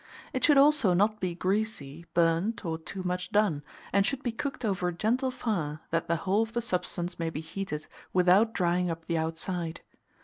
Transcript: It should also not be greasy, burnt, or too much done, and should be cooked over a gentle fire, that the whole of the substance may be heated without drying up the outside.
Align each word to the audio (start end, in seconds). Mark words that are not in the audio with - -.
It 0.33 0.43
should 0.43 0.57
also 0.57 0.95
not 0.95 1.19
be 1.19 1.35
greasy, 1.35 2.07
burnt, 2.15 2.65
or 2.65 2.79
too 2.79 3.03
much 3.03 3.31
done, 3.31 3.61
and 3.93 4.03
should 4.03 4.23
be 4.23 4.31
cooked 4.31 4.65
over 4.65 4.87
a 4.87 4.91
gentle 4.91 5.29
fire, 5.29 5.81
that 5.91 6.07
the 6.07 6.15
whole 6.15 6.41
of 6.41 6.53
the 6.53 6.59
substance 6.63 7.19
may 7.19 7.29
be 7.29 7.39
heated 7.39 7.85
without 8.11 8.51
drying 8.51 8.89
up 8.89 9.05
the 9.05 9.19
outside. 9.19 9.81